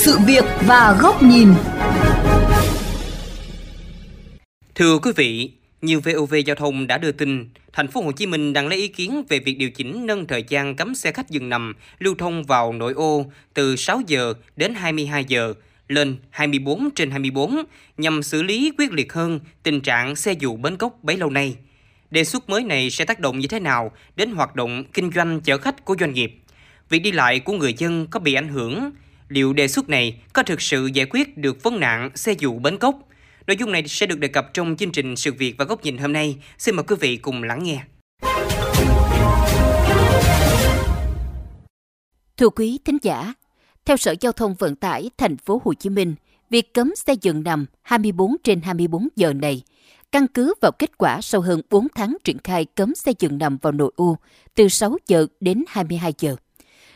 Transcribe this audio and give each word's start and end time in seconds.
sự 0.00 0.18
việc 0.26 0.44
và 0.66 0.98
góc 1.00 1.22
nhìn. 1.22 1.48
Thưa 4.74 4.98
quý 4.98 5.12
vị, 5.16 5.52
nhiều 5.82 6.00
VOV 6.00 6.34
giao 6.46 6.56
thông 6.56 6.86
đã 6.86 6.98
đưa 6.98 7.12
tin, 7.12 7.48
thành 7.72 7.88
phố 7.88 8.02
Hồ 8.02 8.12
Chí 8.12 8.26
Minh 8.26 8.52
đang 8.52 8.68
lấy 8.68 8.78
ý 8.78 8.88
kiến 8.88 9.22
về 9.28 9.38
việc 9.38 9.58
điều 9.58 9.70
chỉnh 9.70 10.06
nâng 10.06 10.26
thời 10.26 10.44
gian 10.48 10.76
cấm 10.76 10.94
xe 10.94 11.12
khách 11.12 11.30
dừng 11.30 11.48
nằm 11.48 11.74
lưu 11.98 12.14
thông 12.18 12.44
vào 12.44 12.72
nội 12.72 12.92
ô 12.92 13.26
từ 13.54 13.76
6 13.76 14.00
giờ 14.06 14.34
đến 14.56 14.74
22 14.74 15.24
giờ 15.24 15.54
lên 15.88 16.16
24 16.30 16.90
trên 16.90 17.10
24 17.10 17.62
nhằm 17.96 18.22
xử 18.22 18.42
lý 18.42 18.72
quyết 18.78 18.92
liệt 18.92 19.12
hơn 19.12 19.40
tình 19.62 19.80
trạng 19.80 20.16
xe 20.16 20.32
dù 20.32 20.56
bến 20.56 20.76
cốc 20.76 20.98
bấy 21.02 21.16
lâu 21.16 21.30
nay. 21.30 21.56
Đề 22.10 22.24
xuất 22.24 22.48
mới 22.48 22.64
này 22.64 22.90
sẽ 22.90 23.04
tác 23.04 23.20
động 23.20 23.38
như 23.38 23.48
thế 23.48 23.60
nào 23.60 23.92
đến 24.16 24.30
hoạt 24.30 24.56
động 24.56 24.84
kinh 24.92 25.10
doanh 25.12 25.40
chở 25.40 25.58
khách 25.58 25.84
của 25.84 25.96
doanh 26.00 26.12
nghiệp? 26.12 26.34
Việc 26.88 26.98
đi 26.98 27.12
lại 27.12 27.40
của 27.40 27.52
người 27.52 27.74
dân 27.74 28.06
có 28.06 28.20
bị 28.20 28.34
ảnh 28.34 28.48
hưởng? 28.48 28.90
Liệu 29.30 29.52
đề 29.52 29.68
xuất 29.68 29.88
này 29.88 30.20
có 30.32 30.42
thực 30.42 30.62
sự 30.62 30.86
giải 30.86 31.06
quyết 31.10 31.36
được 31.36 31.62
vấn 31.62 31.80
nạn 31.80 32.10
xe 32.14 32.34
dù 32.38 32.58
bến 32.58 32.78
cốc? 32.78 32.98
Nội 33.46 33.56
dung 33.56 33.72
này 33.72 33.82
sẽ 33.88 34.06
được 34.06 34.18
đề 34.18 34.28
cập 34.28 34.54
trong 34.54 34.76
chương 34.76 34.92
trình 34.92 35.16
Sự 35.16 35.32
việc 35.32 35.54
và 35.58 35.64
góc 35.64 35.84
nhìn 35.84 35.98
hôm 35.98 36.12
nay. 36.12 36.36
Xin 36.58 36.76
mời 36.76 36.84
quý 36.88 36.96
vị 37.00 37.16
cùng 37.16 37.42
lắng 37.42 37.64
nghe. 37.64 37.82
Thưa 42.36 42.48
quý 42.48 42.78
thính 42.84 42.98
giả, 43.02 43.34
theo 43.84 43.96
Sở 43.96 44.14
Giao 44.20 44.32
thông 44.32 44.54
Vận 44.54 44.76
tải 44.76 45.10
thành 45.18 45.36
phố 45.36 45.62
Hồ 45.64 45.74
Chí 45.74 45.90
Minh, 45.90 46.14
việc 46.50 46.74
cấm 46.74 46.94
xe 46.96 47.14
dừng 47.22 47.42
nằm 47.42 47.66
24 47.82 48.36
trên 48.44 48.60
24 48.60 49.08
giờ 49.16 49.32
này 49.32 49.62
căn 50.12 50.26
cứ 50.26 50.54
vào 50.60 50.72
kết 50.72 50.98
quả 50.98 51.20
sau 51.20 51.40
hơn 51.40 51.60
4 51.70 51.86
tháng 51.94 52.16
triển 52.24 52.38
khai 52.44 52.64
cấm 52.64 52.94
xe 52.94 53.12
dừng 53.18 53.38
nằm 53.38 53.58
vào 53.62 53.72
nội 53.72 53.92
ô 53.96 54.16
từ 54.54 54.68
6 54.68 54.96
giờ 55.06 55.26
đến 55.40 55.64
22 55.68 56.14
giờ. 56.18 56.36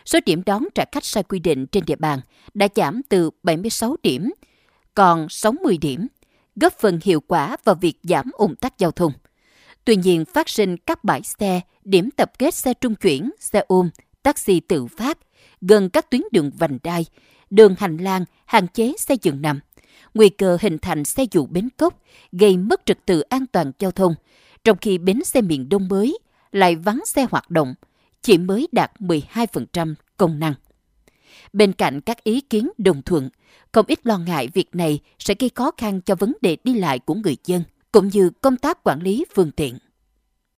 Số 0.05 0.19
điểm 0.27 0.43
đón 0.47 0.65
trả 0.75 0.85
khách 0.93 1.05
sai 1.05 1.23
quy 1.23 1.39
định 1.39 1.67
trên 1.67 1.85
địa 1.87 1.97
bàn 1.97 2.21
đã 2.55 2.69
giảm 2.77 3.01
từ 3.09 3.31
76 3.43 3.97
điểm 4.03 4.33
còn 4.95 5.29
60 5.29 5.79
điểm, 5.79 6.07
góp 6.57 6.73
phần 6.73 7.01
hiệu 7.03 7.21
quả 7.21 7.57
vào 7.65 7.75
việc 7.75 7.99
giảm 8.03 8.31
ủng 8.33 8.57
tắc 8.57 8.79
giao 8.79 8.91
thông. 8.91 9.13
Tuy 9.85 9.97
nhiên, 9.97 10.25
phát 10.25 10.49
sinh 10.49 10.77
các 10.77 11.05
bãi 11.05 11.23
xe, 11.23 11.61
điểm 11.85 12.11
tập 12.11 12.33
kết 12.39 12.55
xe 12.55 12.75
trung 12.75 12.95
chuyển, 12.95 13.31
xe 13.41 13.65
ôm, 13.67 13.91
taxi 14.23 14.61
tự 14.61 14.87
phát 14.87 15.19
gần 15.61 15.91
các 15.91 16.11
tuyến 16.11 16.21
đường 16.33 16.51
vành 16.59 16.79
đai, 16.83 17.07
đường 17.51 17.75
hành 17.79 17.97
lang, 17.97 18.25
hạn 18.47 18.67
chế 18.69 18.93
xe 18.99 19.15
dừng 19.23 19.43
nằm. 19.43 19.61
Nguy 20.15 20.29
cơ 20.29 20.59
hình 20.61 20.79
thành 20.79 21.05
xe 21.05 21.25
dụ 21.31 21.47
bến 21.47 21.69
cốc, 21.77 22.03
gây 22.33 22.57
mất 22.57 22.87
trật 22.87 23.07
tự 23.07 23.21
an 23.21 23.47
toàn 23.53 23.73
giao 23.79 23.91
thông, 23.91 24.15
trong 24.65 24.77
khi 24.81 24.99
bến 24.99 25.25
xe 25.25 25.41
miền 25.41 25.69
Đông 25.69 25.89
mới 25.89 26.19
lại 26.53 26.77
vắng 26.77 27.01
xe 27.07 27.27
hoạt 27.31 27.51
động, 27.51 27.75
chỉ 28.25 28.39
mới 28.39 28.69
đạt 28.73 28.91
12% 29.01 29.95
công 30.17 30.39
năng. 30.39 30.55
Bên 31.53 31.73
cạnh 31.73 32.01
các 32.01 32.25
ý 32.25 32.41
kiến 32.41 32.71
đồng 32.79 33.03
thuận, 33.03 33.29
không 33.73 33.85
ít 33.89 33.99
lo 34.07 34.19
ngại 34.19 34.49
việc 34.55 34.69
này 34.73 35.01
sẽ 35.19 35.35
gây 35.41 35.51
khó 35.55 35.71
khăn 35.77 36.01
cho 36.01 36.15
vấn 36.15 36.33
đề 36.43 36.57
đi 36.65 36.75
lại 36.75 36.99
của 36.99 37.15
người 37.15 37.37
dân, 37.45 37.63
cũng 37.93 38.09
như 38.09 38.31
công 38.41 38.57
tác 38.57 38.85
quản 38.85 39.01
lý 39.01 39.25
phương 39.35 39.51
tiện. 39.57 39.75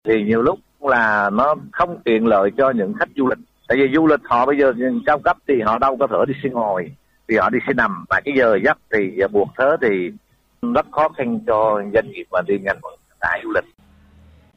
Thì 0.03 0.13
nhiều 0.25 0.41
lúc 0.41 0.59
là 0.81 1.29
nó 1.29 1.55
không 1.71 1.97
tiện 2.05 2.27
lợi 2.27 2.49
cho 2.57 2.71
những 2.71 2.93
khách 2.99 3.09
du 3.15 3.27
lịch. 3.27 3.39
Tại 3.67 3.77
vì 3.77 3.95
du 3.95 4.07
lịch 4.07 4.19
họ 4.23 4.45
bây 4.45 4.57
giờ 4.57 4.73
cao 5.05 5.19
cấp 5.19 5.37
thì 5.47 5.53
họ 5.65 5.77
đâu 5.79 5.97
có 5.99 6.07
thể 6.07 6.17
đi 6.27 6.33
xe 6.43 6.49
ngồi, 6.49 6.91
thì 7.29 7.37
họ 7.37 7.49
đi 7.49 7.59
xe 7.67 7.73
nằm. 7.73 8.05
Và 8.09 8.21
cái 8.25 8.33
giờ 8.37 8.57
giấc 8.63 8.77
thì 8.93 9.23
buộc 9.31 9.49
thế 9.57 9.65
thì 9.81 10.11
rất 10.73 10.85
khó 10.91 11.09
khăn 11.09 11.39
cho 11.47 11.81
doanh 11.93 12.11
nghiệp 12.11 12.25
mà 12.31 12.41
đi 12.47 12.59
ngành 12.59 12.79
vận 12.81 12.99
tải 13.19 13.41
du 13.43 13.51
lịch. 13.51 13.65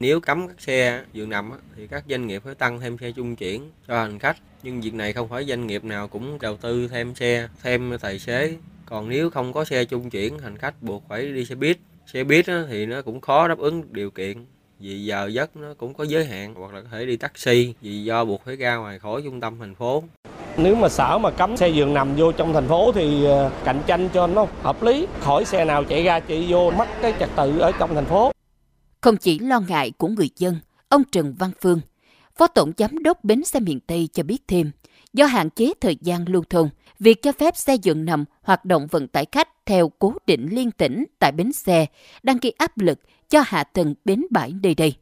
Nếu 0.00 0.20
cấm 0.20 0.48
các 0.48 0.60
xe 0.60 1.02
dường 1.12 1.30
nằm 1.30 1.52
thì 1.76 1.86
các 1.86 2.04
doanh 2.08 2.26
nghiệp 2.26 2.42
phải 2.44 2.54
tăng 2.54 2.80
thêm 2.80 2.98
xe 2.98 3.12
trung 3.12 3.36
chuyển 3.36 3.70
cho 3.88 3.94
hành 3.94 4.18
khách. 4.18 4.36
Nhưng 4.62 4.80
việc 4.80 4.94
này 4.94 5.12
không 5.12 5.28
phải 5.28 5.44
doanh 5.44 5.66
nghiệp 5.66 5.84
nào 5.84 6.08
cũng 6.08 6.38
đầu 6.40 6.56
tư 6.56 6.88
thêm 6.88 7.14
xe, 7.14 7.48
thêm 7.62 7.98
tài 8.00 8.18
xế. 8.18 8.54
Còn 8.86 9.08
nếu 9.08 9.30
không 9.30 9.52
có 9.52 9.64
xe 9.64 9.84
trung 9.84 10.10
chuyển, 10.10 10.38
hành 10.38 10.58
khách 10.58 10.82
buộc 10.82 11.02
phải 11.08 11.32
đi 11.32 11.44
xe 11.44 11.54
buýt. 11.54 11.78
Xe 12.06 12.24
buýt 12.24 12.46
thì 12.68 12.86
nó 12.86 13.02
cũng 13.02 13.20
khó 13.20 13.48
đáp 13.48 13.58
ứng 13.58 13.82
điều 13.92 14.10
kiện 14.10 14.44
vì 14.78 15.04
giờ 15.04 15.26
giấc 15.32 15.56
nó 15.56 15.74
cũng 15.78 15.94
có 15.94 16.04
giới 16.04 16.24
hạn 16.24 16.54
hoặc 16.54 16.74
là 16.74 16.80
có 16.80 16.88
thể 16.92 17.06
đi 17.06 17.16
taxi 17.16 17.74
vì 17.80 18.04
do 18.04 18.24
buộc 18.24 18.44
phải 18.44 18.56
ra 18.56 18.76
ngoài 18.76 18.98
khỏi 18.98 19.22
trung 19.24 19.40
tâm 19.40 19.56
thành 19.60 19.74
phố. 19.74 20.02
Nếu 20.56 20.74
mà 20.74 20.88
sở 20.88 21.18
mà 21.18 21.30
cấm 21.30 21.56
xe 21.56 21.68
giường 21.68 21.94
nằm 21.94 22.14
vô 22.16 22.32
trong 22.32 22.52
thành 22.52 22.68
phố 22.68 22.92
thì 22.92 23.24
ờ, 23.24 23.50
cạnh 23.64 23.80
tranh 23.86 24.08
cho 24.14 24.26
nó 24.26 24.46
hợp 24.62 24.82
lý, 24.82 25.06
khỏi 25.20 25.44
xe 25.44 25.64
nào 25.64 25.84
chạy 25.84 26.04
ra 26.04 26.20
chạy 26.20 26.46
vô 26.48 26.70
mất 26.70 26.86
cái 27.02 27.14
trật 27.20 27.28
tự 27.36 27.58
ở 27.58 27.72
trong 27.78 27.94
thành 27.94 28.04
phố. 28.04 28.32
Không 29.00 29.16
chỉ 29.16 29.38
lo 29.38 29.60
ngại 29.68 29.92
của 29.98 30.08
người 30.08 30.28
dân, 30.36 30.54
ông 30.88 31.02
Trần 31.12 31.34
Văn 31.38 31.50
Phương, 31.62 31.80
Phó 32.38 32.46
Tổng 32.46 32.72
Giám 32.76 33.02
đốc 33.02 33.24
Bến 33.24 33.44
xe 33.44 33.60
miền 33.60 33.80
Tây 33.86 34.08
cho 34.12 34.22
biết 34.22 34.38
thêm, 34.48 34.70
do 35.12 35.26
hạn 35.26 35.50
chế 35.50 35.72
thời 35.80 35.96
gian 36.00 36.20
lưu 36.28 36.42
thông, 36.50 36.68
việc 36.98 37.22
cho 37.22 37.32
phép 37.32 37.56
xe 37.56 37.74
dừng 37.82 38.04
nằm 38.04 38.24
hoạt 38.42 38.64
động 38.64 38.86
vận 38.90 39.08
tải 39.08 39.26
khách 39.32 39.48
theo 39.66 39.88
cố 39.98 40.12
định 40.26 40.48
liên 40.50 40.70
tỉnh 40.70 41.04
tại 41.18 41.32
bến 41.32 41.52
xe 41.52 41.86
đang 42.22 42.36
gây 42.42 42.52
áp 42.58 42.70
lực 42.76 42.98
cho 43.28 43.40
hạ 43.46 43.64
tầng 43.64 43.94
bến 44.04 44.22
bãi 44.30 44.52
nơi 44.62 44.74
đây. 44.78 44.94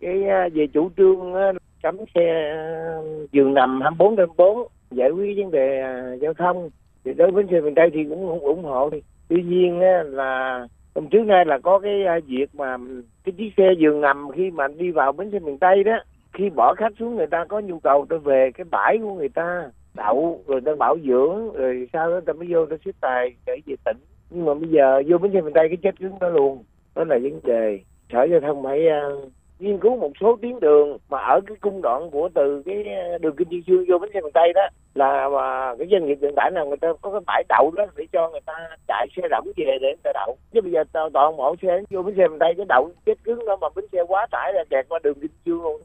Cái 0.00 0.24
à, 0.28 0.48
về 0.54 0.66
chủ 0.74 0.90
trương 0.96 1.34
à, 1.34 1.52
cấm 1.82 1.96
xe 2.14 2.20
à, 2.30 2.98
dừng 3.32 3.54
nằm 3.54 3.80
24 3.80 4.16
trên 4.16 4.28
4 4.36 4.68
giải 4.90 5.10
quyết 5.10 5.34
vấn 5.36 5.50
đề 5.50 5.82
giao 6.22 6.34
thông 6.34 6.70
thì 7.04 7.14
đối 7.14 7.30
với 7.30 7.42
bến 7.42 7.52
xe 7.52 7.60
miền 7.60 7.74
Tây 7.74 7.90
thì 7.94 8.00
cũng 8.08 8.40
ủng 8.40 8.64
hộ. 8.64 8.90
Tuy 9.28 9.42
nhiên 9.42 9.80
là 10.04 10.66
hôm 10.94 11.08
trước 11.08 11.26
nay 11.26 11.44
là 11.44 11.58
có 11.58 11.78
cái 11.78 12.04
à, 12.04 12.18
việc 12.26 12.54
mà 12.54 12.76
cái 13.24 13.32
chiếc 13.32 13.52
xe 13.56 13.72
giường 13.78 14.00
nằm 14.00 14.28
khi 14.36 14.50
mà 14.50 14.68
đi 14.68 14.90
vào 14.90 15.12
bến 15.12 15.30
xe 15.32 15.38
miền 15.38 15.58
Tây 15.58 15.84
đó 15.84 15.98
khi 16.32 16.50
bỏ 16.50 16.74
khách 16.74 16.92
xuống 16.98 17.16
người 17.16 17.26
ta 17.26 17.44
có 17.48 17.60
nhu 17.60 17.78
cầu 17.78 18.06
tôi 18.08 18.18
về 18.18 18.50
cái 18.54 18.64
bãi 18.70 18.98
của 18.98 19.14
người 19.14 19.28
ta 19.28 19.70
đậu 19.94 20.42
rồi 20.46 20.60
ta 20.60 20.72
bảo 20.78 20.96
dưỡng 21.06 21.52
rồi 21.52 21.88
sau 21.92 22.10
đó 22.10 22.20
ta 22.26 22.32
mới 22.32 22.46
vô 22.50 22.66
ta 22.66 22.76
xếp 22.84 22.92
tài 23.00 23.34
để 23.46 23.60
về 23.66 23.74
tỉnh. 23.84 23.96
Nhưng 24.30 24.44
mà 24.44 24.54
bây 24.54 24.68
giờ 24.68 25.02
vô 25.08 25.18
bến 25.18 25.32
xe 25.32 25.40
miền 25.40 25.54
tây 25.54 25.68
cái 25.68 25.76
chết 25.82 25.98
cứng 26.00 26.18
đó 26.20 26.28
luôn 26.28 26.64
đó 26.94 27.04
là 27.04 27.18
vấn 27.22 27.40
đề. 27.42 27.80
Sở 28.12 28.24
giao 28.24 28.40
thông 28.40 28.62
phải 28.62 28.86
uh, 28.86 29.32
nghiên 29.60 29.78
cứu 29.78 29.96
một 29.96 30.12
số 30.20 30.38
tuyến 30.42 30.60
đường 30.60 30.98
mà 31.10 31.18
ở 31.18 31.40
cái 31.46 31.56
cung 31.60 31.82
đoạn 31.82 32.10
của 32.10 32.28
từ 32.34 32.62
cái 32.66 32.84
à, 32.84 33.18
đường 33.20 33.36
kinh 33.36 33.48
dương 33.50 33.62
dương 33.66 33.84
vô 33.88 33.98
bến 33.98 34.10
xe 34.14 34.20
miền 34.20 34.32
tây 34.34 34.52
đó 34.52 34.62
là 34.94 35.28
mà 35.28 35.74
cái 35.78 35.88
doanh 35.90 36.06
nghiệp 36.06 36.18
vận 36.20 36.34
tải 36.36 36.50
nào 36.50 36.66
người 36.66 36.76
ta 36.76 36.88
có 37.02 37.10
cái 37.10 37.20
bãi 37.26 37.44
đậu 37.48 37.70
đó 37.76 37.84
để 37.96 38.06
cho 38.12 38.30
người 38.30 38.40
ta 38.46 38.52
chạy 38.88 39.06
xe 39.16 39.22
rỗng 39.30 39.52
về 39.56 39.78
để 39.80 39.88
người 39.88 40.02
ta 40.02 40.10
đậu 40.14 40.36
chứ 40.52 40.60
bây 40.60 40.72
giờ 40.72 40.84
toàn 41.12 41.36
bộ 41.36 41.56
xe 41.62 41.82
vô 41.90 42.02
bến 42.02 42.14
xe 42.16 42.28
miền 42.28 42.38
tây 42.38 42.54
cái 42.56 42.66
đậu 42.68 42.90
chết 43.06 43.24
cứng 43.24 43.46
đó 43.46 43.56
mà 43.60 43.68
bến 43.76 43.84
xe 43.92 43.98
quá 44.08 44.26
tải 44.30 44.52
là 44.52 44.64
kẹt 44.70 44.86
qua 44.88 44.98
đường 45.02 45.20
kinh 45.20 45.30
dương 45.44 45.62
luôn 45.62 45.82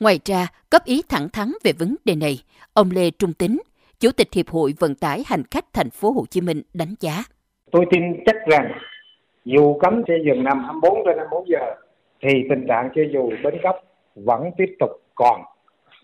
Ngoài 0.00 0.20
ra, 0.24 0.46
góp 0.70 0.84
ý 0.84 1.02
thẳng 1.08 1.28
thắn 1.32 1.52
về 1.64 1.72
vấn 1.78 1.96
đề 2.04 2.14
này, 2.14 2.38
ông 2.72 2.90
Lê 2.94 3.10
Trung 3.10 3.32
Tính, 3.32 3.58
Chủ 4.00 4.08
tịch 4.16 4.28
Hiệp 4.32 4.48
hội 4.48 4.74
Vận 4.80 4.94
tải 4.94 5.22
Hành 5.26 5.42
khách 5.50 5.64
Thành 5.72 5.90
phố 5.90 6.10
Hồ 6.10 6.24
Chí 6.30 6.40
Minh 6.40 6.62
đánh 6.74 6.94
giá. 7.00 7.24
Tôi 7.72 7.84
tin 7.90 8.02
chắc 8.26 8.36
rằng 8.50 8.72
dù 9.44 9.78
cấm 9.78 10.02
xe 10.08 10.14
dừng 10.26 10.44
nằm 10.44 10.64
24 10.64 11.02
trên 11.06 11.18
24 11.18 11.48
giờ 11.48 11.58
thì 12.24 12.46
tình 12.48 12.66
trạng 12.68 12.90
chưa 12.94 13.02
dù 13.12 13.30
bến 13.44 13.54
cóc 13.62 13.76
vẫn 14.14 14.50
tiếp 14.56 14.76
tục 14.80 14.90
còn. 15.14 15.40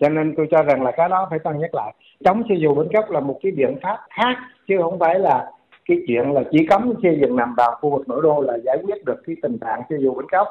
Cho 0.00 0.08
nên 0.08 0.34
tôi 0.36 0.46
cho 0.50 0.62
rằng 0.62 0.82
là 0.82 0.90
cái 0.90 1.08
đó 1.08 1.26
phải 1.30 1.38
tăng 1.38 1.60
nhắc 1.60 1.74
lại. 1.74 1.94
Chống 2.24 2.42
xe 2.48 2.54
dù 2.58 2.74
bến 2.74 2.88
cóc 2.92 3.10
là 3.10 3.20
một 3.20 3.38
cái 3.42 3.52
biện 3.52 3.76
pháp 3.82 3.98
khác 4.10 4.34
chứ 4.68 4.74
không 4.82 4.98
phải 4.98 5.18
là 5.18 5.50
cái 5.88 5.98
chuyện 6.06 6.32
là 6.32 6.42
chỉ 6.50 6.58
cấm 6.70 6.94
xe 7.02 7.08
dừng 7.20 7.36
nằm 7.36 7.54
vào 7.56 7.76
khu 7.80 7.90
vực 7.90 8.08
nội 8.08 8.20
đô 8.22 8.40
là 8.40 8.58
giải 8.64 8.78
quyết 8.82 9.04
được 9.04 9.22
cái 9.26 9.36
tình 9.42 9.58
trạng 9.58 9.82
xe 9.90 9.96
dù 10.00 10.14
bến 10.14 10.26
cóc 10.32 10.48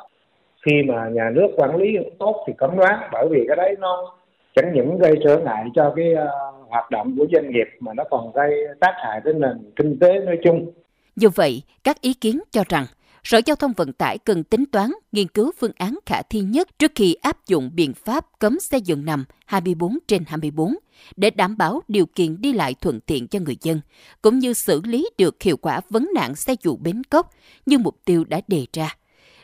khi 0.66 0.72
mà 0.88 1.09
nhà 1.13 1.30
nước 1.34 1.47
quản 1.56 1.75
lý 1.75 1.97
tốt 2.19 2.44
thì 2.47 2.53
cấm 2.57 2.78
đoán 2.78 3.09
bởi 3.12 3.28
vì 3.31 3.46
cái 3.47 3.57
đấy 3.57 3.75
nó 3.80 4.13
chẳng 4.56 4.74
những 4.74 4.97
gây 4.97 5.13
trở 5.24 5.38
ngại 5.38 5.66
cho 5.75 5.94
cái 5.96 6.13
uh, 6.13 6.69
hoạt 6.69 6.91
động 6.91 7.16
của 7.18 7.25
doanh 7.34 7.51
nghiệp 7.51 7.68
mà 7.80 7.94
nó 7.94 8.03
còn 8.09 8.31
gây 8.34 8.51
tác 8.80 8.94
hại 8.96 9.22
đến 9.24 9.40
nền 9.40 9.72
kinh 9.75 10.00
tế 10.00 10.19
nói 10.19 10.38
chung. 10.44 10.72
Như 11.16 11.30
vậy, 11.30 11.62
các 11.84 12.01
ý 12.01 12.13
kiến 12.13 12.40
cho 12.51 12.63
rằng 12.69 12.86
Sở 13.24 13.41
Giao 13.46 13.56
thông 13.56 13.74
Vận 13.74 13.94
tải 13.94 14.18
cần 14.18 14.44
tính 14.44 14.66
toán, 14.66 14.91
nghiên 15.12 15.28
cứu 15.28 15.52
phương 15.57 15.72
án 15.75 16.00
khả 16.06 16.22
thi 16.22 16.41
nhất 16.41 16.80
trước 16.80 16.91
khi 16.96 17.13
áp 17.13 17.47
dụng 17.47 17.72
biện 17.74 17.94
pháp 17.94 18.25
cấm 18.40 18.59
xe 18.59 18.77
dừng 18.77 19.06
nằm 19.06 19.25
24 19.45 19.98
trên 20.07 20.24
24 20.27 20.75
để 21.16 21.30
đảm 21.30 21.57
bảo 21.57 21.81
điều 21.88 22.06
kiện 22.06 22.42
đi 22.42 22.54
lại 22.54 22.74
thuận 22.81 23.00
tiện 23.00 23.27
cho 23.27 23.39
người 23.39 23.57
dân, 23.62 23.81
cũng 24.21 24.39
như 24.39 24.54
xử 24.54 24.81
lý 24.83 25.10
được 25.18 25.44
hiệu 25.44 25.57
quả 25.57 25.81
vấn 25.89 26.10
nạn 26.16 26.36
xe 26.36 26.56
dù 26.63 26.77
bến 26.77 27.04
cốc 27.04 27.30
như 27.66 27.77
mục 27.77 27.98
tiêu 28.06 28.24
đã 28.24 28.42
đề 28.48 28.66
ra. 28.74 28.95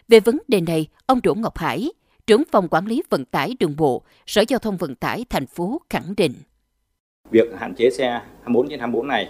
Về 0.07 0.19
vấn 0.19 0.37
đề 0.47 0.61
này, 0.61 0.87
ông 1.05 1.19
Đỗ 1.23 1.33
Ngọc 1.33 1.57
Hải, 1.57 1.91
trưởng 2.27 2.43
phòng 2.51 2.67
quản 2.71 2.85
lý 2.85 3.03
vận 3.09 3.25
tải 3.25 3.55
đường 3.59 3.75
bộ, 3.75 4.03
Sở 4.25 4.43
Giao 4.47 4.59
thông 4.59 4.77
Vận 4.77 4.95
tải 4.95 5.25
thành 5.29 5.47
phố 5.47 5.81
khẳng 5.89 6.15
định. 6.17 6.33
Việc 7.31 7.47
hạn 7.59 7.75
chế 7.75 7.89
xe 7.89 8.09
24 8.09 8.69
trên 8.69 8.79
24 8.79 9.07
này 9.07 9.29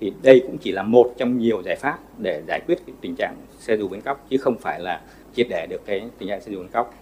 thì 0.00 0.12
đây 0.22 0.42
cũng 0.46 0.58
chỉ 0.58 0.72
là 0.72 0.82
một 0.82 1.14
trong 1.18 1.38
nhiều 1.38 1.62
giải 1.62 1.76
pháp 1.76 1.98
để 2.18 2.42
giải 2.48 2.60
quyết 2.66 2.78
cái 2.86 2.94
tình 3.00 3.14
trạng 3.16 3.34
xe 3.58 3.76
dù 3.76 3.88
bến 3.88 4.00
cóc 4.00 4.26
chứ 4.30 4.36
không 4.36 4.58
phải 4.58 4.80
là 4.80 5.00
triệt 5.34 5.46
để 5.50 5.66
được 5.66 5.86
cái 5.86 6.02
tình 6.18 6.28
trạng 6.28 6.40
xe 6.40 6.52
dù 6.52 6.58
bến 6.58 6.68
cóc. 6.68 6.94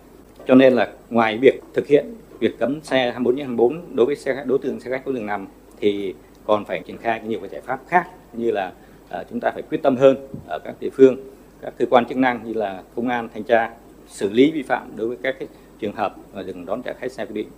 Cho 0.46 0.54
nên 0.54 0.72
là 0.72 0.88
ngoài 1.10 1.38
việc 1.42 1.60
thực 1.74 1.86
hiện 1.86 2.14
việc 2.38 2.58
cấm 2.58 2.80
xe 2.82 3.02
24 3.02 3.36
trên 3.36 3.46
24 3.46 3.96
đối 3.96 4.06
với 4.06 4.16
xe 4.16 4.34
khách 4.34 4.46
đối 4.46 4.58
tượng 4.58 4.80
xe 4.80 4.90
khách 4.90 5.04
có 5.04 5.12
đường 5.12 5.26
nằm 5.26 5.46
thì 5.80 6.14
còn 6.44 6.64
phải 6.64 6.80
triển 6.86 6.96
khai 6.96 7.20
nhiều 7.26 7.40
cái 7.40 7.48
giải 7.48 7.60
pháp 7.60 7.80
khác 7.88 8.06
như 8.32 8.50
là 8.50 8.72
uh, 9.20 9.26
chúng 9.30 9.40
ta 9.40 9.50
phải 9.50 9.62
quyết 9.62 9.82
tâm 9.82 9.96
hơn 9.96 10.16
ở 10.48 10.58
các 10.64 10.74
địa 10.80 10.90
phương 10.92 11.16
các 11.62 11.74
cơ 11.78 11.86
quan 11.90 12.06
chức 12.06 12.18
năng 12.18 12.40
như 12.44 12.52
là 12.52 12.82
công 12.96 13.08
an 13.08 13.28
thanh 13.34 13.44
tra 13.44 13.70
xử 14.08 14.30
lý 14.32 14.50
vi 14.50 14.62
phạm 14.62 14.96
đối 14.96 15.08
với 15.08 15.16
các 15.22 15.36
cái 15.38 15.48
trường 15.78 15.92
hợp 15.92 16.16
dừng 16.46 16.66
đón 16.66 16.82
trả 16.82 16.92
khách 16.92 17.12
sai 17.12 17.26
quy 17.26 17.34
định. 17.34 17.48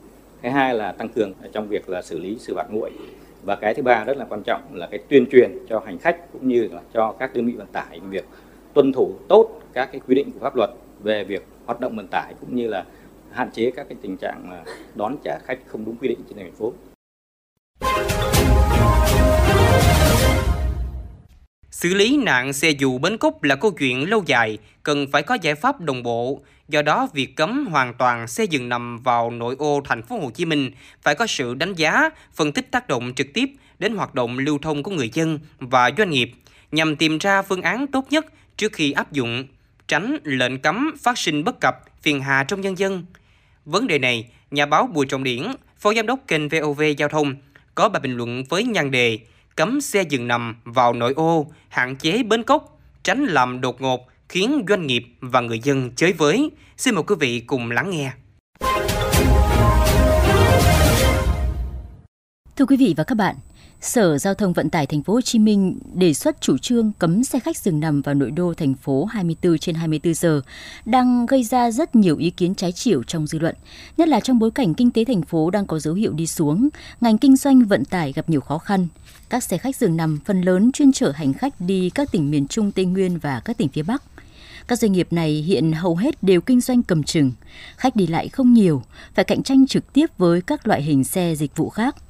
Thứ 0.43 0.49
hai 0.49 0.75
là 0.75 0.93
tăng 0.93 1.09
cường 1.09 1.33
trong 1.53 1.69
việc 1.69 1.89
là 1.89 2.03
xử 2.03 2.19
lý 2.19 2.37
xử 2.39 2.55
phạt 2.57 2.67
nguội 2.71 2.91
và 3.45 3.57
cái 3.57 3.75
thứ 3.75 3.83
ba 3.83 4.05
rất 4.05 4.17
là 4.17 4.25
quan 4.25 4.43
trọng 4.43 4.75
là 4.75 4.89
cái 4.91 5.01
tuyên 5.09 5.27
truyền 5.33 5.59
cho 5.69 5.83
hành 5.87 5.99
khách 5.99 6.33
cũng 6.33 6.49
như 6.49 6.69
là 6.73 6.81
cho 6.95 7.15
các 7.19 7.35
đơn 7.35 7.47
vị 7.47 7.53
vận 7.53 7.67
tải 7.67 8.01
việc 8.09 8.25
tuân 8.75 8.93
thủ 8.93 9.15
tốt 9.29 9.61
các 9.73 9.89
cái 9.93 10.01
quy 10.07 10.15
định 10.15 10.33
của 10.33 10.41
pháp 10.41 10.57
luật 10.57 10.71
về 11.03 11.25
việc 11.25 11.47
hoạt 11.67 11.81
động 11.81 11.97
vận 11.97 12.07
tải 12.07 12.35
cũng 12.41 12.57
như 12.57 12.69
là 12.69 12.85
hạn 13.31 13.51
chế 13.53 13.71
các 13.71 13.87
cái 13.89 13.97
tình 14.03 14.17
trạng 14.17 14.65
đón 14.95 15.17
trả 15.25 15.39
khách 15.45 15.59
không 15.67 15.85
đúng 15.85 15.97
quy 15.97 16.09
định 16.09 16.19
trên 16.29 16.39
thành 16.39 16.53
phố. 16.53 16.73
Xử 21.71 21.95
lý 21.95 22.17
nạn 22.17 22.53
xe 22.53 22.71
dù 22.71 22.99
bến 22.99 23.19
cốc 23.19 23.43
là 23.43 23.57
câu 23.57 23.71
chuyện 23.71 24.11
lâu 24.11 24.23
dài, 24.27 24.59
cần 24.83 25.07
phải 25.13 25.23
có 25.23 25.39
giải 25.43 25.55
pháp 25.55 25.81
đồng 25.81 26.03
bộ. 26.03 26.41
Do 26.70 26.82
đó, 26.82 27.08
việc 27.12 27.37
cấm 27.37 27.67
hoàn 27.67 27.94
toàn 27.94 28.28
xe 28.28 28.44
dừng 28.44 28.69
nằm 28.69 28.99
vào 28.99 29.31
nội 29.31 29.56
ô 29.58 29.81
thành 29.84 30.02
phố 30.02 30.19
Hồ 30.19 30.31
Chí 30.31 30.44
Minh 30.44 30.70
phải 31.02 31.14
có 31.14 31.26
sự 31.26 31.55
đánh 31.55 31.75
giá, 31.75 32.11
phân 32.34 32.52
tích 32.52 32.70
tác 32.70 32.88
động 32.88 33.12
trực 33.17 33.26
tiếp 33.34 33.50
đến 33.78 33.94
hoạt 33.94 34.14
động 34.14 34.38
lưu 34.38 34.58
thông 34.62 34.82
của 34.82 34.90
người 34.90 35.11
dân 35.12 35.38
và 35.58 35.90
doanh 35.99 36.11
nghiệp 36.11 36.32
nhằm 36.72 36.96
tìm 36.96 37.19
ra 37.19 37.43
phương 37.43 37.62
án 37.62 37.87
tốt 37.87 38.06
nhất 38.11 38.26
trước 38.56 38.72
khi 38.72 38.93
áp 38.93 39.12
dụng, 39.12 39.44
tránh 39.88 40.17
lệnh 40.25 40.58
cấm 40.58 40.96
phát 41.02 41.19
sinh 41.19 41.44
bất 41.44 41.61
cập, 41.61 41.75
phiền 42.02 42.20
hà 42.20 42.44
trong 42.44 42.61
nhân 42.61 42.78
dân. 42.78 43.05
Vấn 43.64 43.87
đề 43.87 43.99
này, 43.99 44.31
nhà 44.50 44.67
báo 44.67 44.87
Bùi 44.87 45.06
Trọng 45.06 45.25
Điển, 45.25 45.46
Phó 45.78 45.94
Giám 45.94 46.06
đốc 46.06 46.20
kênh 46.26 46.49
VOV 46.49 46.82
Giao 46.99 47.08
thông, 47.08 47.34
có 47.75 47.88
bài 47.88 48.00
bình 48.00 48.17
luận 48.17 48.44
với 48.49 48.64
nhan 48.64 48.90
đề 48.90 49.19
cấm 49.56 49.81
xe 49.81 50.02
dừng 50.02 50.28
nằm 50.28 50.56
vào 50.64 50.93
nội 50.93 51.12
ô, 51.17 51.52
hạn 51.69 51.96
chế 51.96 52.22
bến 52.22 52.43
cốc, 52.43 52.81
tránh 53.02 53.25
làm 53.25 53.61
đột 53.61 53.81
ngột 53.81 54.11
khiến 54.31 54.65
doanh 54.69 54.87
nghiệp 54.87 55.03
và 55.21 55.41
người 55.41 55.61
dân 55.65 55.91
chới 55.97 56.12
với. 56.12 56.50
Xin 56.77 56.94
mời 56.94 57.05
quý 57.06 57.15
vị 57.21 57.41
cùng 57.41 57.71
lắng 57.71 57.91
nghe. 57.91 58.12
Thưa 62.56 62.67
quý 62.67 62.77
vị 62.77 62.94
và 62.97 63.05
các 63.05 63.15
bạn, 63.15 63.37
Sở 63.81 64.19
Giao 64.19 64.35
thông 64.35 64.53
Vận 64.53 64.71
tải 64.71 64.87
Thành 64.87 65.03
phố 65.03 65.12
Hồ 65.12 65.21
Chí 65.21 65.38
Minh 65.38 65.79
đề 65.94 66.15
xuất 66.15 66.41
chủ 66.41 66.59
trương 66.59 66.93
cấm 66.99 67.25
xe 67.25 67.38
khách 67.38 67.56
dừng 67.56 67.81
nằm 67.81 68.03
vào 68.03 68.15
nội 68.15 68.31
đô 68.31 68.55
thành 68.55 68.75
phố 68.75 69.05
24 69.05 69.59
trên 69.59 69.75
24 69.75 70.15
giờ 70.15 70.41
đang 70.85 71.27
gây 71.27 71.44
ra 71.44 71.71
rất 71.71 71.94
nhiều 71.94 72.17
ý 72.17 72.31
kiến 72.31 72.55
trái 72.55 72.73
chiều 72.73 73.03
trong 73.03 73.27
dư 73.27 73.38
luận, 73.38 73.55
nhất 73.97 74.09
là 74.09 74.21
trong 74.21 74.38
bối 74.38 74.50
cảnh 74.50 74.75
kinh 74.75 74.91
tế 74.91 75.05
thành 75.05 75.23
phố 75.23 75.50
đang 75.50 75.67
có 75.67 75.79
dấu 75.79 75.94
hiệu 75.94 76.12
đi 76.12 76.27
xuống, 76.27 76.69
ngành 77.00 77.19
kinh 77.19 77.37
doanh 77.37 77.65
vận 77.65 77.85
tải 77.85 78.12
gặp 78.12 78.31
nhiều 78.31 78.41
khó 78.41 78.59
khăn. 78.59 78.88
Các 79.29 79.44
xe 79.44 79.59
khách 79.59 79.77
dừng 79.77 79.97
nằm 79.97 80.19
phần 80.25 80.43
lớn 80.43 80.73
chuyên 80.73 80.93
chở 80.93 81.12
hành 81.15 81.32
khách 81.32 81.61
đi 81.61 81.91
các 81.91 82.12
tỉnh 82.12 82.31
miền 82.31 82.47
Trung, 82.49 82.73
Tây 82.73 82.85
Nguyên 82.85 83.19
và 83.19 83.41
các 83.44 83.59
tỉnh 83.59 83.69
phía 83.69 83.82
Bắc. 83.82 84.03
Các 84.70 84.78
doanh 84.78 84.93
nghiệp 84.93 85.12
này 85.12 85.31
hiện 85.31 85.72
hầu 85.72 85.96
hết 85.96 86.22
đều 86.22 86.40
kinh 86.40 86.61
doanh 86.61 86.82
cầm 86.82 87.02
chừng, 87.02 87.32
khách 87.76 87.96
đi 87.96 88.06
lại 88.06 88.28
không 88.28 88.52
nhiều, 88.55 88.82
phải 89.14 89.25
cạnh 89.25 89.43
tranh 89.43 89.67
trực 89.67 89.93
tiếp 89.93 90.06
với 90.19 90.43
các 90.43 90.67
loại 90.67 90.82
hình 90.82 91.05
xe 91.05 91.34
dịch 91.34 91.56
vụ 91.56 91.69
khác– 91.69 91.96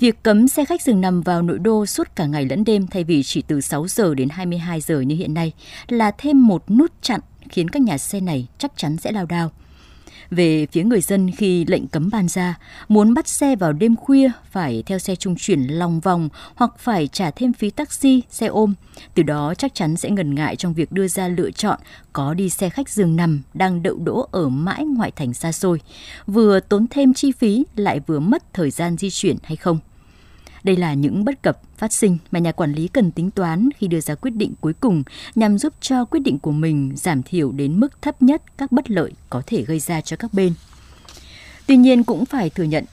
Việc 0.00 0.22
cấm 0.22 0.48
xe 0.48 0.64
khách 0.64 0.82
dừng 0.82 1.00
nằm 1.00 1.22
vào 1.22 1.42
nội 1.42 1.58
đô 1.58 1.86
suốt 1.86 2.16
cả 2.16 2.26
ngày 2.26 2.44
lẫn 2.44 2.64
đêm 2.64 2.86
thay 2.86 3.04
vì 3.04 3.22
chỉ 3.22 3.42
từ 3.42 3.60
6 3.60 3.88
giờ 3.88 4.14
đến 4.14 4.28
22 4.28 4.80
giờ 4.80 5.00
như 5.00 5.16
hiện 5.16 5.34
nay 5.34 5.52
là 5.88 6.10
thêm 6.18 6.46
một 6.46 6.70
nút 6.70 6.92
chặn 7.02 7.20
khiến 7.48 7.68
các 7.68 7.82
nhà 7.82 7.98
xe 7.98 8.20
này 8.20 8.46
chắc 8.58 8.72
chắn 8.76 8.96
sẽ 8.96 9.12
lao 9.12 9.26
đao. 9.26 9.50
Về 10.30 10.66
phía 10.72 10.84
người 10.84 11.00
dân 11.00 11.30
khi 11.30 11.64
lệnh 11.64 11.86
cấm 11.86 12.10
ban 12.12 12.28
ra, 12.28 12.58
muốn 12.88 13.14
bắt 13.14 13.28
xe 13.28 13.56
vào 13.56 13.72
đêm 13.72 13.96
khuya 13.96 14.30
phải 14.50 14.82
theo 14.86 14.98
xe 14.98 15.16
trung 15.16 15.36
chuyển 15.38 15.60
lòng 15.60 16.00
vòng 16.00 16.28
hoặc 16.54 16.70
phải 16.78 17.08
trả 17.08 17.30
thêm 17.30 17.52
phí 17.52 17.70
taxi, 17.70 18.22
xe 18.30 18.46
ôm. 18.46 18.74
Từ 19.14 19.22
đó 19.22 19.54
chắc 19.54 19.74
chắn 19.74 19.96
sẽ 19.96 20.10
ngần 20.10 20.34
ngại 20.34 20.56
trong 20.56 20.74
việc 20.74 20.92
đưa 20.92 21.08
ra 21.08 21.28
lựa 21.28 21.50
chọn 21.50 21.78
có 22.12 22.34
đi 22.34 22.50
xe 22.50 22.68
khách 22.68 22.88
giường 22.88 23.16
nằm 23.16 23.42
đang 23.54 23.82
đậu 23.82 23.96
đỗ 23.96 24.28
ở 24.30 24.48
mãi 24.48 24.84
ngoại 24.84 25.10
thành 25.10 25.34
xa 25.34 25.52
xôi, 25.52 25.80
vừa 26.26 26.60
tốn 26.60 26.86
thêm 26.90 27.14
chi 27.14 27.32
phí 27.32 27.64
lại 27.76 28.00
vừa 28.06 28.20
mất 28.20 28.54
thời 28.54 28.70
gian 28.70 28.96
di 28.96 29.10
chuyển 29.10 29.36
hay 29.42 29.56
không. 29.56 29.78
Đây 30.66 30.76
là 30.76 30.94
những 30.94 31.24
bất 31.24 31.42
cập 31.42 31.60
phát 31.76 31.92
sinh 31.92 32.18
mà 32.30 32.38
nhà 32.38 32.52
quản 32.52 32.72
lý 32.72 32.88
cần 32.88 33.10
tính 33.10 33.30
toán 33.30 33.68
khi 33.78 33.86
đưa 33.86 34.00
ra 34.00 34.14
quyết 34.14 34.30
định 34.30 34.54
cuối 34.60 34.72
cùng 34.72 35.02
nhằm 35.34 35.58
giúp 35.58 35.72
cho 35.80 36.04
quyết 36.04 36.20
định 36.20 36.38
của 36.38 36.52
mình 36.52 36.92
giảm 36.96 37.22
thiểu 37.22 37.52
đến 37.52 37.80
mức 37.80 38.02
thấp 38.02 38.22
nhất 38.22 38.42
các 38.58 38.72
bất 38.72 38.90
lợi 38.90 39.12
có 39.30 39.42
thể 39.46 39.62
gây 39.62 39.80
ra 39.80 40.00
cho 40.00 40.16
các 40.16 40.34
bên. 40.34 40.54
Tuy 41.66 41.76
nhiên 41.76 42.04
cũng 42.04 42.24
phải 42.24 42.50
thừa 42.50 42.64
nhận, 42.64 42.84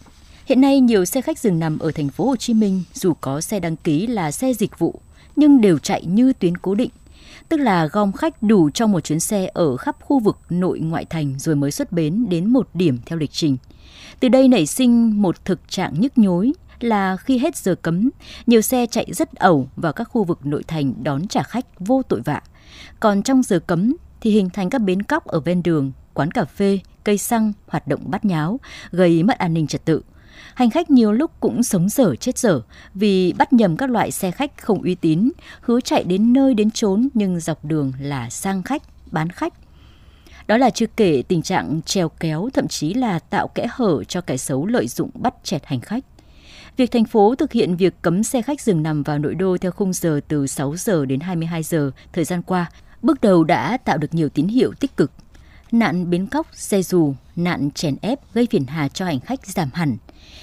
hiện 0.46 0.62
nay 0.62 0.80
nhiều 0.80 1.06
xe 1.06 1.22
khách 1.22 1.40
dừng 1.40 1.60
nằm 1.60 1.80
ở 1.80 1.92
thành 1.92 2.10
phố 2.10 2.26
Hồ 2.26 2.36
Chí 2.36 2.54
Minh 2.54 2.84
dù 2.94 3.14
có 3.22 3.42
xe 3.42 3.60
đăng 3.60 3.76
ký 3.76 4.08
là 4.08 4.32
xe 4.32 4.54
dịch 4.54 4.80
vụ 4.80 5.00
nhưng 5.36 5.62
đều 5.62 5.78
chạy 5.78 6.06
như 6.06 6.34
tuyến 6.34 6.58
cố 6.58 6.76
định 6.76 6.92
tức 7.50 7.58
là 7.58 7.86
gom 7.86 8.12
khách 8.12 8.44
đủ 8.44 8.70
trong 8.70 8.92
một 8.92 9.00
chuyến 9.00 9.20
xe 9.20 9.50
ở 9.54 9.78
khắp 9.78 9.98
khu 10.02 10.20
vực 10.20 10.38
nội 10.50 10.80
ngoại 10.80 11.06
thành 11.06 11.36
rồi 11.40 11.56
mới 11.56 11.72
xuất 11.72 11.92
bến 11.92 12.26
đến 12.30 12.50
một 12.50 12.70
điểm 12.74 12.98
theo 13.06 13.20
lịch 13.20 13.32
trình. 13.32 13.58
Từ 14.20 14.30
đây 14.30 14.48
nảy 14.48 14.66
sinh 14.66 15.22
một 15.22 15.46
thực 15.46 15.70
trạng 15.70 15.94
nhức 16.00 16.18
nhối 16.18 16.54
là 16.84 17.18
khi 17.18 17.38
hết 17.38 17.58
giờ 17.58 17.76
cấm, 17.76 18.10
nhiều 18.46 18.62
xe 18.62 18.86
chạy 18.86 19.06
rất 19.14 19.36
ẩu 19.36 19.70
vào 19.76 19.94
các 19.94 20.04
khu 20.04 20.24
vực 20.24 20.46
nội 20.46 20.64
thành 20.68 21.04
đón 21.04 21.28
trả 21.28 21.44
khách 21.44 21.66
vô 21.80 22.02
tội 22.10 22.22
vạ. 22.22 22.42
Còn 23.00 23.24
trong 23.24 23.44
giờ 23.44 23.60
cấm 23.60 23.96
thì 24.22 24.32
hình 24.32 24.50
thành 24.50 24.70
các 24.70 24.82
bến 24.82 25.04
cóc 25.04 25.26
ở 25.26 25.40
ven 25.40 25.64
đường, 25.64 25.92
quán 26.14 26.32
cà 26.32 26.46
phê, 26.46 26.80
cây 27.04 27.18
xăng 27.18 27.54
hoạt 27.68 27.88
động 27.88 28.02
bắt 28.06 28.26
nháo, 28.26 28.60
gây 28.92 29.24
mất 29.24 29.38
an 29.38 29.54
ninh 29.54 29.68
trật 29.68 29.86
tự. 29.86 30.02
Hành 30.56 30.70
khách 30.70 30.90
nhiều 30.90 31.12
lúc 31.12 31.32
cũng 31.40 31.64
sống 31.64 31.90
dở 31.90 32.16
chết 32.16 32.38
dở 32.38 32.62
vì 32.94 33.34
bắt 33.38 33.54
nhầm 33.54 33.78
các 33.78 33.90
loại 33.90 34.12
xe 34.12 34.32
khách 34.32 34.58
không 34.58 34.82
uy 34.82 34.96
tín, 34.96 35.32
hứa 35.62 35.82
chạy 35.82 36.04
đến 36.04 36.34
nơi 36.34 36.54
đến 36.54 36.72
chốn 36.72 37.08
nhưng 37.14 37.40
dọc 37.40 37.66
đường 37.66 37.94
là 38.00 38.30
sang 38.30 38.64
khách, 38.64 38.82
bán 39.12 39.30
khách. 39.30 39.54
Đó 40.48 40.58
là 40.58 40.70
chưa 40.70 40.86
kể 40.96 41.24
tình 41.28 41.42
trạng 41.42 41.82
treo 41.86 42.10
kéo 42.10 42.50
thậm 42.54 42.68
chí 42.68 42.94
là 42.94 43.20
tạo 43.20 43.48
kẽ 43.48 43.68
hở 43.70 44.04
cho 44.04 44.22
kẻ 44.22 44.38
xấu 44.38 44.66
lợi 44.66 44.88
dụng 44.88 45.10
bắt 45.14 45.34
chẹt 45.44 45.66
hành 45.66 45.82
khách. 45.82 46.04
Việc 46.78 46.92
thành 46.92 47.06
phố 47.06 47.36
thực 47.36 47.52
hiện 47.52 47.76
việc 47.76 47.94
cấm 48.02 48.24
xe 48.24 48.42
khách 48.42 48.62
dừng 48.62 48.84
nằm 48.84 49.04
vào 49.04 49.20
nội 49.20 49.36
đô 49.36 49.58
theo 49.58 49.72
khung 49.72 49.94
giờ 49.94 50.20
từ 50.28 50.48
6 50.48 50.76
giờ 50.78 51.06
đến 51.06 51.20
22 51.20 51.64
giờ 51.64 51.92
thời 52.14 52.26
gian 52.26 52.42
qua, 52.42 52.72
bước 53.02 53.22
đầu 53.22 53.44
đã 53.44 53.78
tạo 53.78 53.98
được 53.98 54.14
nhiều 54.14 54.30
tín 54.30 54.48
hiệu 54.48 54.74
tích 54.80 54.98
cực. 54.98 55.12
Nạn 55.72 56.10
bến 56.10 56.28
cóc, 56.28 56.48
xe 56.54 56.82
dù, 56.82 57.14
nạn 57.36 57.72
chèn 57.72 57.96
ép 58.02 58.20
gây 58.34 58.48
phiền 58.52 58.66
hà 58.66 58.88
cho 58.88 59.06
hành 59.06 59.20
khách 59.20 59.46
giảm 59.46 59.70
hẳn. 59.74 59.98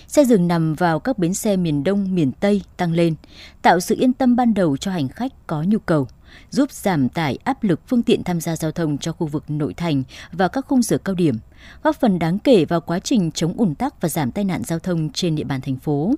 Xe 0.06 0.24
dừng 0.24 0.48
nằm 0.48 0.74
vào 0.74 1.00
các 1.00 1.18
bến 1.18 1.34
xe 1.34 1.56
miền 1.56 1.84
Đông, 1.84 2.14
miền 2.14 2.32
Tây 2.32 2.62
tăng 2.76 2.92
lên, 2.92 3.14
tạo 3.62 3.80
sự 3.80 3.96
yên 3.98 4.12
tâm 4.12 4.36
ban 4.36 4.54
đầu 4.54 4.76
cho 4.76 4.90
hành 4.90 5.08
khách 5.08 5.32
có 5.46 5.62
nhu 5.62 5.78
cầu 5.78 6.08
giúp 6.50 6.72
giảm 6.72 7.08
tải 7.08 7.38
áp 7.44 7.64
lực 7.64 7.80
phương 7.88 8.02
tiện 8.02 8.24
tham 8.24 8.40
gia 8.40 8.56
giao 8.56 8.72
thông 8.72 8.98
cho 8.98 9.12
khu 9.12 9.26
vực 9.26 9.44
nội 9.48 9.74
thành 9.74 10.02
và 10.32 10.48
các 10.48 10.66
khung 10.68 10.82
giờ 10.82 10.98
cao 10.98 11.14
điểm, 11.14 11.38
góp 11.82 11.96
phần 12.00 12.18
đáng 12.18 12.38
kể 12.38 12.64
vào 12.64 12.80
quá 12.80 12.98
trình 12.98 13.30
chống 13.34 13.54
ùn 13.56 13.74
tắc 13.74 14.00
và 14.00 14.08
giảm 14.08 14.32
tai 14.32 14.44
nạn 14.44 14.62
giao 14.64 14.78
thông 14.78 15.10
trên 15.10 15.36
địa 15.36 15.44
bàn 15.44 15.60
thành 15.60 15.76
phố. 15.76 16.14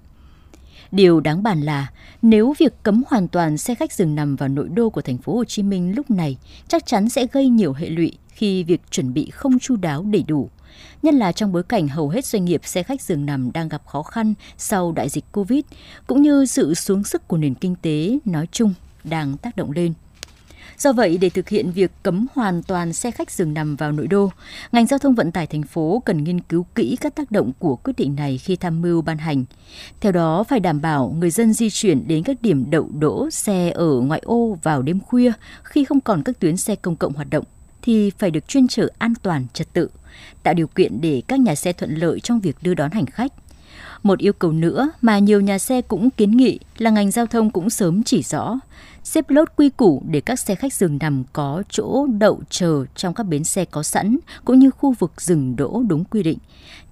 Điều 0.93 1.21
đáng 1.21 1.43
bàn 1.43 1.61
là 1.61 1.91
nếu 2.23 2.55
việc 2.59 2.83
cấm 2.83 3.03
hoàn 3.09 3.29
toàn 3.29 3.59
xe 3.59 3.75
khách 3.75 3.93
dừng 3.93 4.15
nằm 4.15 4.37
vào 4.37 4.49
nội 4.49 4.69
đô 4.69 4.91
của 4.91 5.03
thành 5.03 5.19
phố 5.19 5.37
Hồ 5.37 5.45
Chí 5.45 5.63
Minh 5.63 5.95
lúc 5.97 6.11
này 6.11 6.37
chắc 6.69 6.87
chắn 6.87 7.09
sẽ 7.09 7.27
gây 7.33 7.49
nhiều 7.49 7.73
hệ 7.73 7.89
lụy 7.89 8.13
khi 8.29 8.63
việc 8.63 8.81
chuẩn 8.91 9.15
bị 9.15 9.31
không 9.31 9.59
chu 9.59 9.77
đáo 9.77 10.03
đầy 10.03 10.23
đủ. 10.23 10.51
Nhất 11.03 11.15
là 11.15 11.33
trong 11.33 11.53
bối 11.53 11.63
cảnh 11.63 11.89
hầu 11.89 12.09
hết 12.09 12.25
doanh 12.25 12.45
nghiệp 12.45 12.61
xe 12.65 12.83
khách 12.83 13.03
dừng 13.03 13.27
nằm 13.27 13.53
đang 13.53 13.69
gặp 13.69 13.87
khó 13.87 14.03
khăn 14.03 14.35
sau 14.57 14.93
đại 14.93 15.09
dịch 15.09 15.25
Covid, 15.33 15.65
cũng 16.07 16.23
như 16.23 16.47
sự 16.47 16.75
xuống 16.75 17.05
sức 17.05 17.29
của 17.29 17.37
nền 17.37 17.55
kinh 17.55 17.75
tế 17.83 18.19
nói 18.25 18.49
chung 18.53 18.75
đang 19.05 19.37
tác 19.37 19.57
động 19.57 19.73
lên. 19.73 19.93
Do 20.79 20.93
vậy, 20.93 21.19
để 21.21 21.31
thực 21.31 21.49
hiện 21.49 21.73
việc 21.73 21.91
cấm 22.03 22.27
hoàn 22.35 22.63
toàn 22.63 22.93
xe 22.93 23.11
khách 23.11 23.31
dừng 23.31 23.55
nằm 23.55 23.77
vào 23.77 23.93
nội 23.93 24.07
đô, 24.07 24.31
ngành 24.73 24.87
giao 24.87 24.99
thông 24.99 25.15
vận 25.15 25.33
tải 25.33 25.47
thành 25.47 25.63
phố 25.63 26.03
cần 26.05 26.25
nghiên 26.25 26.41
cứu 26.41 26.67
kỹ 26.75 26.97
các 27.01 27.15
tác 27.15 27.31
động 27.31 27.53
của 27.59 27.77
quyết 27.77 27.93
định 27.97 28.15
này 28.15 28.39
khi 28.39 28.57
tham 28.57 28.83
mưu 28.83 29.03
ban 29.03 29.19
hành. 29.19 29.45
Theo 30.01 30.13
đó, 30.13 30.45
phải 30.45 30.61
đảm 30.61 30.81
bảo 30.81 31.15
người 31.19 31.31
dân 31.31 31.53
di 31.53 31.71
chuyển 31.71 32.09
đến 32.09 32.23
các 32.23 32.43
điểm 32.43 32.71
đậu 32.71 32.89
đỗ 32.99 33.31
xe 33.31 33.71
ở 33.71 34.01
ngoại 34.01 34.21
ô 34.25 34.59
vào 34.63 34.83
đêm 34.83 35.01
khuya 35.01 35.33
khi 35.63 35.85
không 35.85 36.01
còn 36.01 36.23
các 36.23 36.41
tuyến 36.41 36.57
xe 36.57 36.77
công 36.77 36.97
cộng 36.97 37.13
hoạt 37.13 37.31
động 37.31 37.45
thì 37.83 38.11
phải 38.19 38.31
được 38.31 38.49
chuyên 38.49 38.69
trở 38.69 38.89
an 38.99 39.15
toàn, 39.23 39.47
trật 39.53 39.73
tự, 39.73 39.89
tạo 40.43 40.55
điều 40.55 40.67
kiện 40.67 41.01
để 41.01 41.23
các 41.29 41.41
nhà 41.41 41.55
xe 41.55 41.73
thuận 41.73 41.95
lợi 41.95 42.21
trong 42.21 42.41
việc 42.41 42.57
đưa 42.63 42.75
đón 42.75 42.91
hành 42.91 43.07
khách. 43.07 43.33
Một 44.03 44.19
yêu 44.19 44.33
cầu 44.33 44.53
nữa 44.53 44.91
mà 45.01 45.19
nhiều 45.19 45.41
nhà 45.41 45.59
xe 45.59 45.83
cũng 45.83 46.11
kiến 46.11 46.31
nghị 46.31 46.59
là 46.79 46.91
ngành 46.91 47.11
giao 47.11 47.27
thông 47.27 47.51
cũng 47.51 47.71
sớm 47.71 48.03
chỉ 48.03 48.23
rõ, 48.23 48.59
xếp 49.05 49.31
lốt 49.31 49.49
quy 49.57 49.69
củ 49.69 50.03
để 50.07 50.21
các 50.21 50.39
xe 50.39 50.55
khách 50.55 50.75
dừng 50.75 50.99
nằm 51.01 51.25
có 51.33 51.63
chỗ 51.69 52.07
đậu 52.07 52.41
chờ 52.51 52.85
trong 52.95 53.15
các 53.15 53.23
bến 53.23 53.45
xe 53.45 53.65
có 53.65 53.83
sẵn 53.83 54.19
cũng 54.45 54.59
như 54.59 54.71
khu 54.71 54.93
vực 54.93 55.13
dừng 55.21 55.57
đỗ 55.57 55.83
đúng 55.89 56.05
quy 56.05 56.23
định, 56.23 56.39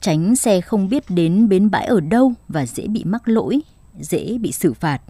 tránh 0.00 0.36
xe 0.36 0.60
không 0.60 0.88
biết 0.88 1.04
đến 1.08 1.48
bến 1.48 1.70
bãi 1.70 1.86
ở 1.86 2.00
đâu 2.00 2.32
và 2.48 2.66
dễ 2.66 2.86
bị 2.86 3.04
mắc 3.04 3.28
lỗi, 3.28 3.60
dễ 4.00 4.38
bị 4.38 4.52
xử 4.52 4.72
phạt. 4.72 5.00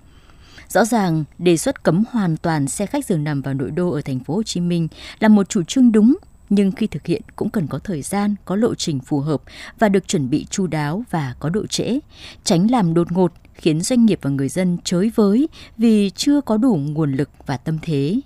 Rõ 0.69 0.85
ràng, 0.85 1.25
đề 1.39 1.57
xuất 1.57 1.83
cấm 1.83 2.05
hoàn 2.11 2.37
toàn 2.37 2.69
xe 2.69 2.87
khách 2.87 3.07
dừng 3.07 3.25
nằm 3.25 3.43
vào 3.43 3.55
nội 3.55 3.71
đô 3.71 3.91
ở 3.91 4.01
thành 4.01 4.21
phố 4.21 4.35
Hồ 4.35 4.43
Chí 4.43 4.61
Minh 4.61 4.89
là 5.21 5.29
một 5.29 5.49
chủ 5.49 5.63
trương 5.63 5.93
đúng 5.93 6.17
nhưng 6.51 6.73
khi 6.73 6.87
thực 6.87 7.07
hiện 7.07 7.23
cũng 7.37 7.51
cần 7.51 7.67
có 7.67 7.79
thời 7.79 8.03
gian, 8.03 8.35
có 8.45 8.57
lộ 8.57 8.75
trình 8.75 9.01
phù 9.01 9.21
hợp 9.21 9.43
và 9.79 9.89
được 9.89 10.09
chuẩn 10.09 10.31
bị 10.31 10.47
chu 10.51 10.67
đáo 10.67 11.05
và 11.11 11.35
có 11.41 11.49
độ 11.49 11.67
trễ, 11.67 11.99
tránh 12.45 12.71
làm 12.71 12.95
đột 12.95 13.13
ngột 13.13 13.33
khiến 13.61 13.81
doanh 13.81 14.07
nghiệp 14.07 14.19
và 14.23 14.31
người 14.31 14.49
dân 14.49 14.79
chới 14.85 15.11
với 15.15 15.49
vì 15.77 16.11
chưa 16.11 16.41
có 16.41 16.57
đủ 16.57 16.79
nguồn 16.83 17.13
lực 17.13 17.31
và 17.47 17.57
tâm 17.57 17.79
thế. 17.83 18.21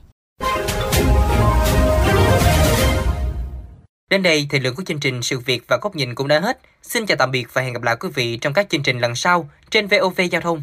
Đến 4.11 4.23
đây, 4.23 4.47
thời 4.50 4.61
lượng 4.61 4.75
của 4.75 4.83
chương 4.87 5.00
trình 5.00 5.23
Sự 5.23 5.38
việc 5.38 5.64
và 5.69 5.79
góc 5.83 5.97
nhìn 5.97 6.14
cũng 6.14 6.29
đã 6.29 6.41
hết. 6.41 6.59
Xin 6.83 7.07
chào 7.07 7.17
tạm 7.17 7.31
biệt 7.31 7.47
và 7.53 7.62
hẹn 7.62 7.73
gặp 7.73 7.83
lại 7.83 7.97
quý 8.00 8.09
vị 8.14 8.37
trong 8.37 8.53
các 8.53 8.69
chương 8.71 8.83
trình 8.83 8.99
lần 8.99 9.14
sau 9.14 9.49
trên 9.71 9.87
VOV 9.87 10.21
Giao 10.31 10.41
thông. 10.41 10.62